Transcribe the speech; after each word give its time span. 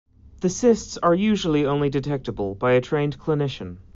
The 0.39 0.49
cysts 0.49 0.97
are 0.97 1.13
usually 1.13 1.63
only 1.67 1.87
detectable 1.91 2.55
by 2.55 2.71
a 2.71 2.81
trained 2.81 3.19
clinician. 3.19 3.77